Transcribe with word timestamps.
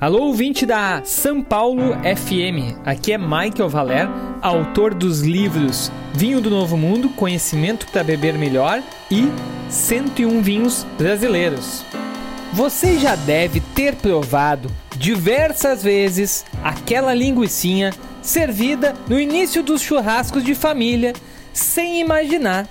Alô, 0.00 0.28
ouvinte 0.28 0.64
da 0.64 1.02
São 1.04 1.42
Paulo 1.42 1.92
FM. 1.92 2.74
Aqui 2.86 3.12
é 3.12 3.18
Michael 3.18 3.68
Valer, 3.68 4.08
autor 4.40 4.94
dos 4.94 5.20
livros 5.20 5.92
Vinho 6.14 6.40
do 6.40 6.48
Novo 6.48 6.74
Mundo, 6.74 7.10
Conhecimento 7.10 7.86
para 7.88 8.02
Beber 8.02 8.38
Melhor 8.38 8.82
e 9.10 9.28
101 9.68 10.40
Vinhos 10.40 10.86
Brasileiros. 10.96 11.84
Você 12.54 12.98
já 12.98 13.14
deve 13.14 13.60
ter 13.60 13.94
provado 13.94 14.70
diversas 14.96 15.82
vezes 15.82 16.46
aquela 16.64 17.12
linguiçinha 17.12 17.92
servida 18.22 18.94
no 19.06 19.20
início 19.20 19.62
dos 19.62 19.82
churrascos 19.82 20.42
de 20.42 20.54
família, 20.54 21.12
sem 21.52 22.00
imaginar 22.00 22.66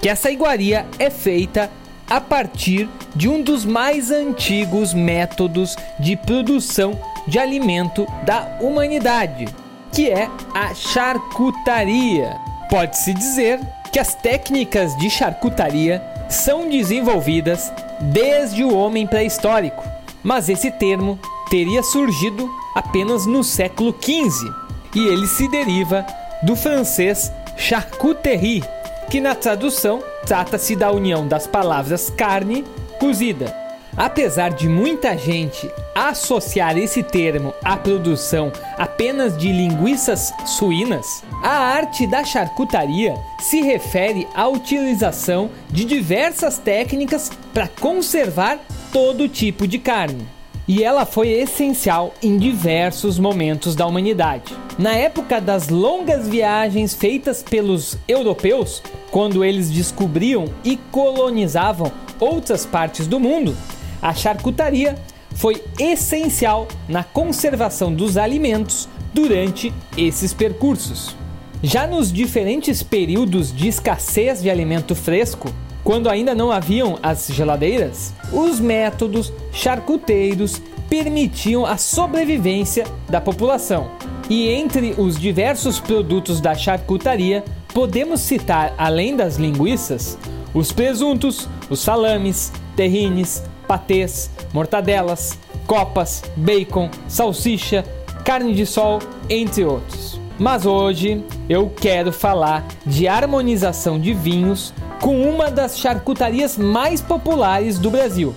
que 0.00 0.08
essa 0.08 0.30
iguaria 0.30 0.86
é 0.96 1.10
feita 1.10 1.68
a 2.08 2.20
partir 2.20 2.88
de 3.14 3.28
um 3.28 3.42
dos 3.42 3.64
mais 3.64 4.10
antigos 4.10 4.94
métodos 4.94 5.76
de 5.98 6.16
produção 6.16 6.98
de 7.26 7.38
alimento 7.38 8.06
da 8.24 8.58
humanidade, 8.60 9.46
que 9.92 10.08
é 10.08 10.28
a 10.54 10.74
charcutaria. 10.74 12.36
Pode-se 12.70 13.12
dizer 13.12 13.60
que 13.92 13.98
as 13.98 14.14
técnicas 14.14 14.96
de 14.96 15.10
charcutaria 15.10 16.02
são 16.28 16.68
desenvolvidas 16.68 17.72
desde 18.00 18.62
o 18.62 18.74
homem 18.74 19.06
pré-histórico, 19.06 19.84
mas 20.22 20.48
esse 20.48 20.70
termo 20.70 21.18
teria 21.50 21.82
surgido 21.82 22.48
apenas 22.74 23.26
no 23.26 23.42
século 23.42 23.94
XV 23.98 24.52
e 24.94 25.06
ele 25.06 25.26
se 25.26 25.48
deriva 25.48 26.06
do 26.42 26.54
francês 26.54 27.32
charcuterie, 27.56 28.62
que 29.10 29.20
na 29.20 29.34
tradução 29.34 30.02
trata-se 30.26 30.76
da 30.76 30.92
união 30.92 31.26
das 31.26 31.46
palavras 31.46 32.10
carne 32.10 32.64
cozida. 33.00 33.54
Apesar 33.96 34.50
de 34.50 34.68
muita 34.68 35.16
gente 35.18 35.68
associar 35.94 36.78
esse 36.78 37.02
termo 37.02 37.52
à 37.64 37.76
produção 37.76 38.52
apenas 38.76 39.36
de 39.36 39.50
linguiças 39.50 40.32
suínas, 40.46 41.24
a 41.42 41.50
arte 41.50 42.06
da 42.06 42.22
charcutaria 42.22 43.14
se 43.40 43.60
refere 43.60 44.28
à 44.34 44.46
utilização 44.46 45.50
de 45.68 45.84
diversas 45.84 46.58
técnicas 46.58 47.30
para 47.52 47.66
conservar 47.66 48.58
todo 48.92 49.28
tipo 49.28 49.66
de 49.66 49.78
carne 49.78 50.37
e 50.68 50.84
ela 50.84 51.06
foi 51.06 51.30
essencial 51.30 52.12
em 52.22 52.36
diversos 52.36 53.18
momentos 53.18 53.74
da 53.74 53.86
humanidade. 53.86 54.54
Na 54.78 54.94
época 54.94 55.40
das 55.40 55.70
longas 55.70 56.28
viagens 56.28 56.94
feitas 56.94 57.42
pelos 57.42 57.96
europeus, 58.06 58.82
quando 59.10 59.42
eles 59.42 59.70
descobriam 59.70 60.44
e 60.62 60.76
colonizavam 60.92 61.90
outras 62.20 62.66
partes 62.66 63.06
do 63.06 63.18
mundo, 63.18 63.56
a 64.02 64.12
charcutaria 64.12 64.94
foi 65.34 65.64
essencial 65.78 66.68
na 66.86 67.02
conservação 67.02 67.92
dos 67.94 68.18
alimentos 68.18 68.88
durante 69.14 69.72
esses 69.96 70.34
percursos. 70.34 71.16
Já 71.62 71.86
nos 71.86 72.12
diferentes 72.12 72.82
períodos 72.82 73.52
de 73.52 73.68
escassez 73.68 74.42
de 74.42 74.50
alimento 74.50 74.94
fresco, 74.94 75.48
quando 75.88 76.10
ainda 76.10 76.34
não 76.34 76.52
haviam 76.52 76.98
as 77.02 77.28
geladeiras, 77.28 78.12
os 78.30 78.60
métodos 78.60 79.32
charcuteiros 79.50 80.60
permitiam 80.86 81.64
a 81.64 81.78
sobrevivência 81.78 82.84
da 83.08 83.22
população. 83.22 83.90
E 84.28 84.50
entre 84.50 84.94
os 84.98 85.18
diversos 85.18 85.80
produtos 85.80 86.42
da 86.42 86.54
charcutaria, 86.54 87.42
podemos 87.72 88.20
citar, 88.20 88.74
além 88.76 89.16
das 89.16 89.36
linguiças, 89.36 90.18
os 90.52 90.70
presuntos, 90.72 91.48
os 91.70 91.80
salames, 91.80 92.52
terrines, 92.76 93.42
patês, 93.66 94.30
mortadelas, 94.52 95.38
copas, 95.66 96.22
bacon, 96.36 96.90
salsicha, 97.08 97.82
carne 98.26 98.52
de 98.52 98.66
sol, 98.66 98.98
entre 99.30 99.64
outros. 99.64 100.20
Mas 100.38 100.66
hoje 100.66 101.24
eu 101.48 101.72
quero 101.80 102.12
falar 102.12 102.68
de 102.84 103.08
harmonização 103.08 103.98
de 103.98 104.12
vinhos 104.12 104.74
com 105.00 105.22
uma 105.22 105.50
das 105.50 105.78
charcutarias 105.78 106.56
mais 106.56 107.00
populares 107.00 107.78
do 107.78 107.90
Brasil, 107.90 108.34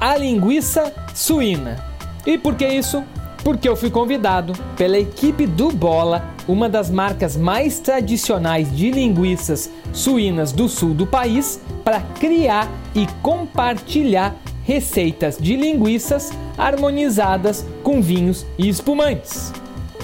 a 0.00 0.16
linguiça 0.16 0.92
suína. 1.14 1.84
E 2.26 2.38
por 2.38 2.54
que 2.54 2.66
isso? 2.66 3.02
Porque 3.42 3.68
eu 3.68 3.76
fui 3.76 3.90
convidado 3.90 4.52
pela 4.76 4.98
equipe 4.98 5.46
do 5.46 5.70
Bola, 5.70 6.24
uma 6.46 6.68
das 6.68 6.90
marcas 6.90 7.36
mais 7.36 7.78
tradicionais 7.78 8.74
de 8.74 8.90
linguiças 8.90 9.70
suínas 9.92 10.52
do 10.52 10.68
sul 10.68 10.92
do 10.92 11.06
país, 11.06 11.60
para 11.84 12.00
criar 12.00 12.68
e 12.94 13.06
compartilhar 13.22 14.34
receitas 14.64 15.38
de 15.38 15.56
linguiças 15.56 16.30
harmonizadas 16.56 17.64
com 17.82 18.02
vinhos 18.02 18.44
e 18.58 18.68
espumantes. 18.68 19.52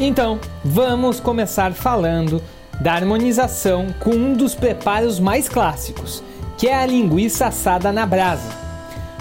Então, 0.00 0.40
vamos 0.64 1.20
começar 1.20 1.72
falando 1.72 2.42
da 2.80 2.94
harmonização 2.94 3.86
com 3.98 4.10
um 4.10 4.34
dos 4.34 4.54
preparos 4.54 5.18
mais 5.20 5.48
clássicos, 5.48 6.22
que 6.56 6.68
é 6.68 6.74
a 6.74 6.86
linguiça 6.86 7.46
assada 7.46 7.92
na 7.92 8.06
brasa. 8.06 8.48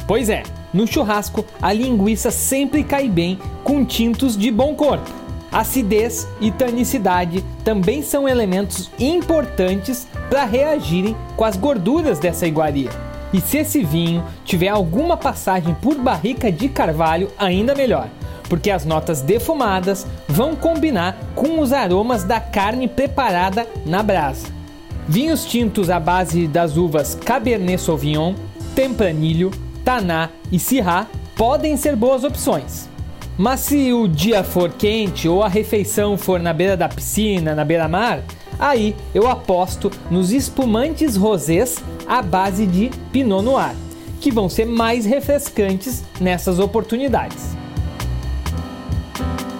Pois 0.08 0.30
é, 0.30 0.44
no 0.74 0.88
churrasco 0.88 1.46
a 1.62 1.72
linguiça 1.72 2.32
sempre 2.32 2.84
cai 2.84 3.08
bem 3.08 3.40
com 3.64 3.86
tintos 3.86 4.38
de 4.38 4.52
bom 4.52 4.76
corpo. 4.76 5.10
Acidez 5.52 6.28
e 6.42 6.52
tanicidade 6.52 7.44
também 7.64 8.02
são 8.02 8.28
elementos 8.28 8.90
importantes 9.00 10.08
para 10.30 10.46
reagirem 10.46 11.16
com 11.36 11.46
as 11.46 11.56
gorduras 11.56 12.18
dessa 12.18 12.48
iguaria. 12.48 12.90
E 13.32 13.40
se 13.40 13.60
esse 13.60 13.84
vinho 13.84 14.24
tiver 14.44 14.70
alguma 14.70 15.16
passagem 15.16 15.76
por 15.76 15.96
barrica 15.96 16.52
de 16.52 16.70
carvalho, 16.70 17.32
ainda 17.38 17.76
melhor 17.76 18.10
porque 18.54 18.70
as 18.70 18.86
notas 18.86 19.20
defumadas 19.20 20.06
vão 20.28 20.56
combinar 20.56 21.18
com 21.34 21.60
os 21.60 21.74
aromas 21.74 22.24
da 22.24 22.40
carne 22.40 22.88
preparada 22.88 23.68
na 23.84 24.04
brasa. 24.04 24.46
Vinhos 25.08 25.44
tintos 25.44 25.90
à 25.90 26.00
base 26.00 26.48
das 26.48 26.78
uvas 26.78 27.16
Cabernet 27.16 27.82
Sauvignon, 27.82 28.36
Tempranillo, 28.76 29.50
Taná 29.84 30.30
e 30.52 30.60
Syrah 30.60 31.08
podem 31.36 31.76
ser 31.76 31.96
boas 31.96 32.24
opções. 32.24 32.88
Mas 33.36 33.62
se 33.62 33.92
o 33.92 34.08
dia 34.08 34.44
for 34.44 34.70
quente 34.70 35.28
ou 35.28 35.42
a 35.42 35.48
refeição 35.48 36.16
for 36.16 36.40
na 36.40 36.54
beira 36.54 36.78
da 36.78 36.88
piscina, 36.88 37.56
na 37.56 37.66
beira-mar, 37.66 38.22
aí 38.60 38.96
eu 39.16 39.28
aposto 39.28 39.90
nos 40.12 40.32
espumantes 40.32 41.16
rosés 41.16 41.84
à 42.08 42.22
base 42.22 42.68
de 42.68 42.92
Pinot 43.12 43.42
Noir, 43.42 43.74
que 44.22 44.30
vão 44.30 44.48
ser 44.48 44.68
mais 44.68 45.08
refrescantes 45.08 46.04
nessas 46.22 46.60
oportunidades. 46.60 47.63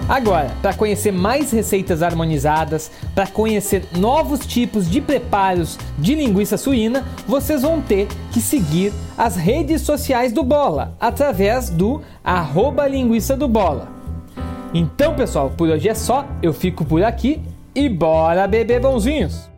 Agora, 0.08 0.50
para 0.60 0.74
conhecer 0.74 1.12
mais 1.12 1.50
receitas 1.50 2.02
harmonizadas, 2.02 2.90
para 3.14 3.26
conhecer 3.26 3.88
novos 3.96 4.46
tipos 4.46 4.88
de 4.88 5.00
preparos 5.00 5.78
de 5.98 6.14
linguiça 6.14 6.58
suína, 6.58 7.04
vocês 7.26 7.62
vão 7.62 7.80
ter 7.80 8.06
que 8.30 8.40
seguir 8.40 8.92
as 9.16 9.34
redes 9.34 9.80
sociais 9.80 10.30
do 10.30 10.42
Bola 10.42 10.94
através 11.00 11.70
do 11.70 12.02
arroba 12.22 12.86
linguiça 12.86 13.34
do 13.34 13.48
Bola. 13.48 13.88
Então, 14.74 15.14
pessoal, 15.14 15.50
por 15.56 15.70
hoje 15.70 15.88
é 15.88 15.94
só. 15.94 16.26
Eu 16.42 16.52
fico 16.52 16.84
por 16.84 17.02
aqui 17.02 17.40
e 17.74 17.88
bora 17.88 18.46
beber 18.46 18.80
bonzinhos! 18.80 19.53